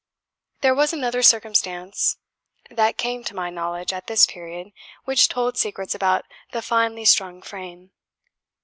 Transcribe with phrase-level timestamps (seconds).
[0.61, 2.17] There was another circumstance
[2.71, 4.71] that came to my knowledge at this period
[5.05, 7.91] which told secrets about the finely strung frame.